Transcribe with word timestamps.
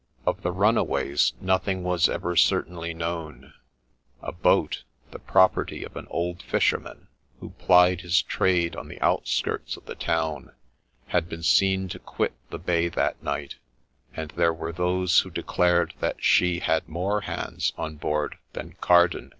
Of 0.25 0.41
the 0.41 0.51
runaways 0.51 1.33
nothing 1.39 1.83
was 1.83 2.09
ever 2.09 2.35
certainly 2.35 2.91
known. 2.91 3.53
A 4.23 4.31
boat, 4.31 4.81
the 5.11 5.19
property 5.19 5.83
of 5.83 5.95
an 5.95 6.07
old 6.09 6.41
fisherman 6.41 7.07
who 7.39 7.51
plied 7.59 8.01
his 8.01 8.19
trade 8.23 8.75
on 8.75 8.87
the 8.87 8.99
outskirts 8.99 9.77
of 9.77 9.85
the 9.85 9.93
town, 9.93 10.53
had 11.09 11.29
been 11.29 11.43
seen 11.43 11.87
to 11.89 11.99
quit 11.99 12.33
the 12.49 12.57
bay 12.57 12.87
that 12.87 13.21
night; 13.21 13.57
and 14.15 14.31
there 14.31 14.55
were 14.55 14.71
those 14.73 15.19
who 15.19 15.29
declared 15.29 15.93
that 15.99 16.23
she 16.23 16.61
had 16.61 16.89
more 16.89 17.21
hands 17.21 17.71
on 17.77 17.97
board 17.97 18.39
than 18.53 18.75
Garden 18.81 19.29